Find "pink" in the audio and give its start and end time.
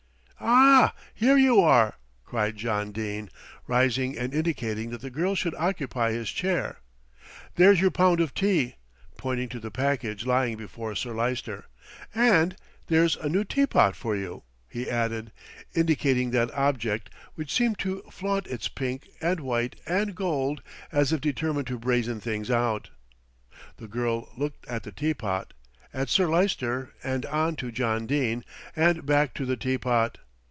18.67-19.07